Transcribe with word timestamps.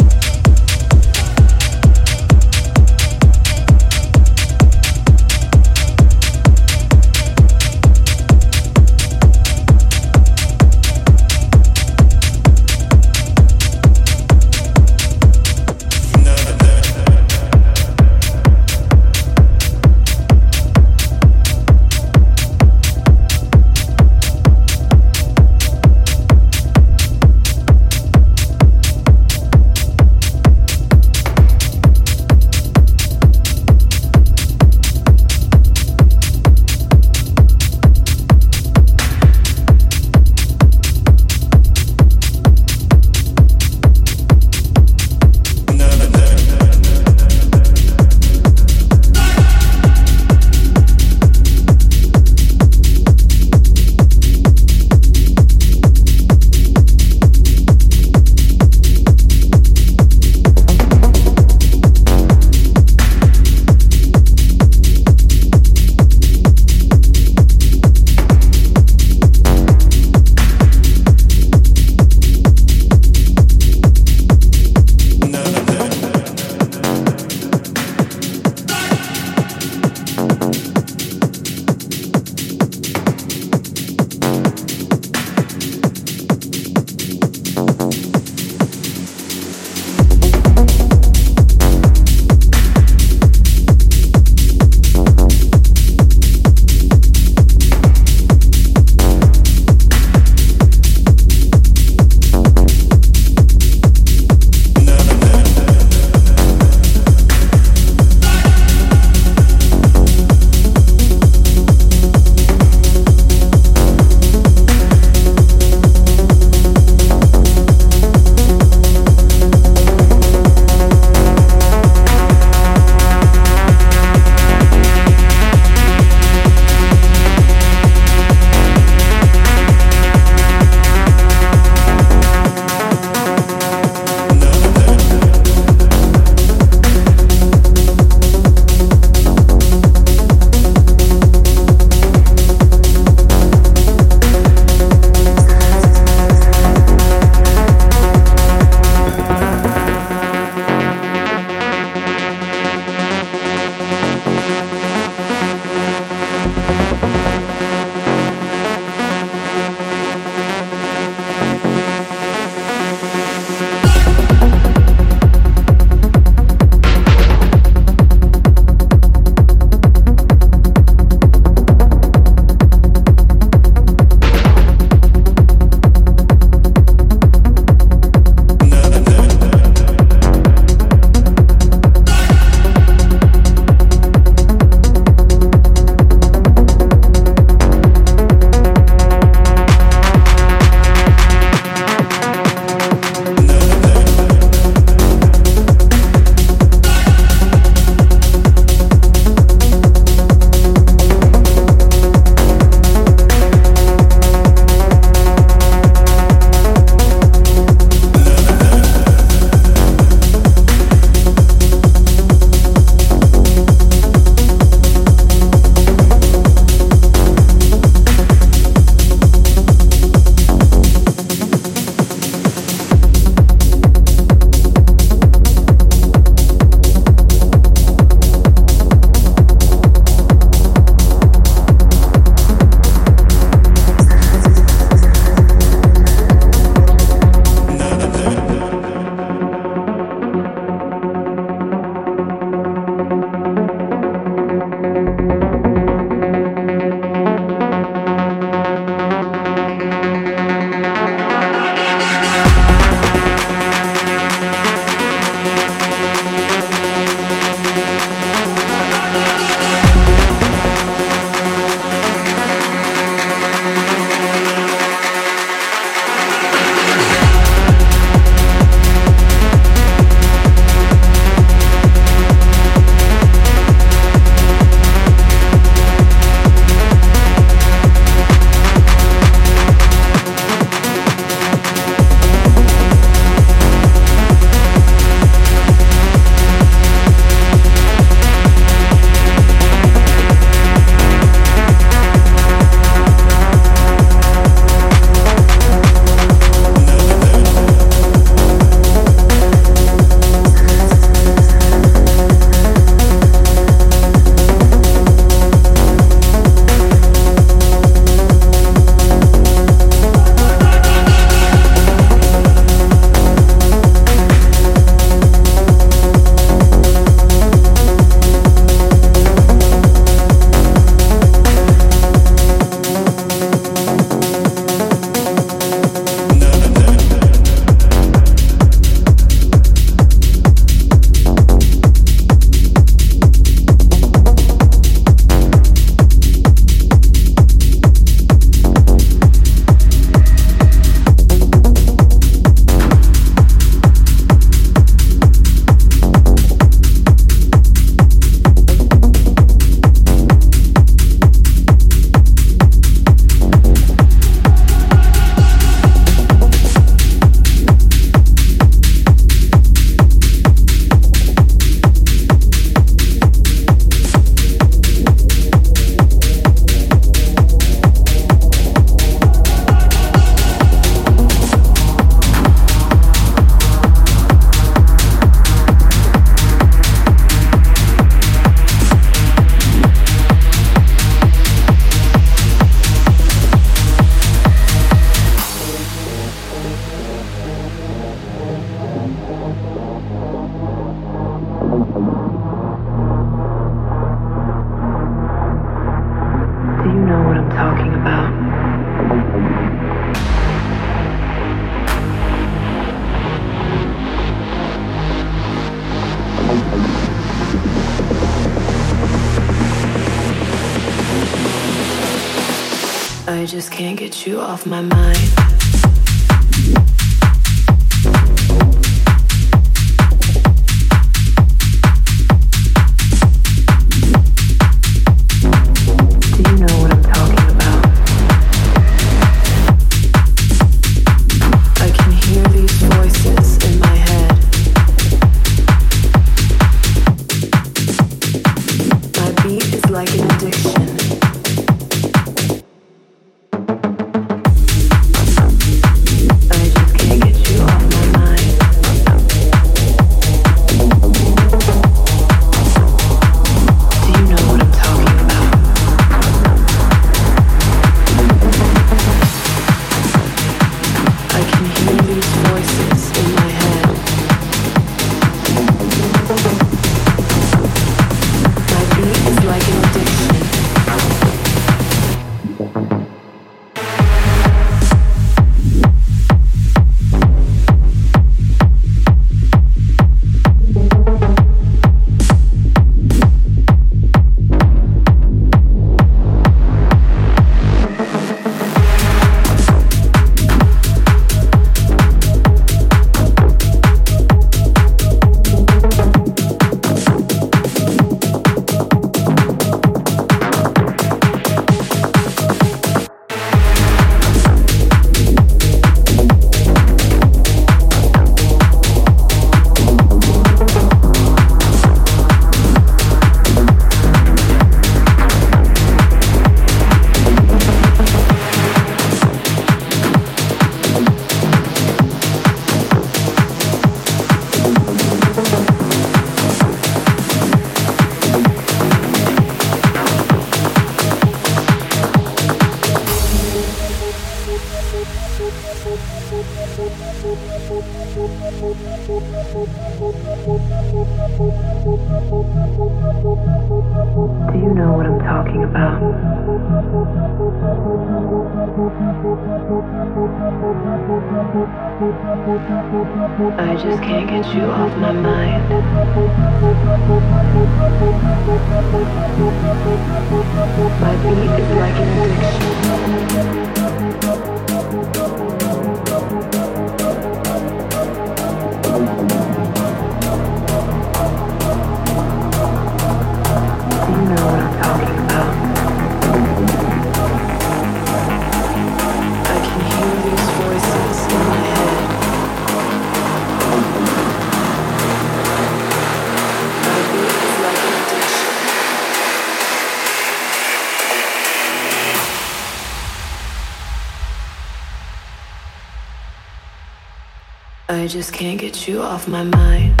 I 597.91 598.07
just 598.07 598.31
can't 598.31 598.57
get 598.57 598.87
you 598.87 599.01
off 599.01 599.27
my 599.27 599.43
mind. 599.43 600.00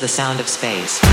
the 0.00 0.08
sound 0.08 0.40
of 0.40 0.48
space. 0.48 1.09